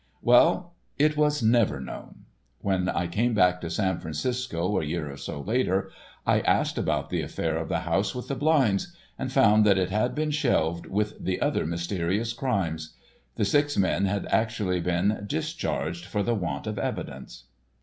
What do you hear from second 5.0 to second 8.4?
or so later I asked about the affair of the house with the